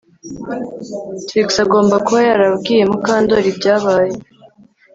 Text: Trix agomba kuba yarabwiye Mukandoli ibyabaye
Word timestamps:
Trix 1.27 1.49
agomba 1.65 1.95
kuba 2.05 2.19
yarabwiye 2.29 2.83
Mukandoli 2.91 3.47
ibyabaye 3.53 4.15